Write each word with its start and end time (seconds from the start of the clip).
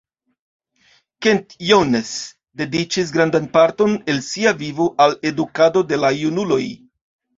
Kent 1.25 1.53
Jones 1.71 2.13
dediĉis 2.61 3.13
grandan 3.17 3.45
parton 3.59 3.95
el 4.15 4.25
sia 4.29 4.55
vivo 4.63 4.89
al 5.07 5.15
edukado 5.33 5.85
de 5.93 6.01
la 6.07 6.13
junuloj. 6.23 6.63